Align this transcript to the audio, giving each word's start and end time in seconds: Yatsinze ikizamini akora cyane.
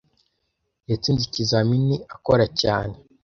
Yatsinze 0.89 1.23
ikizamini 1.25 1.95
akora 2.15 2.45
cyane. 2.61 2.95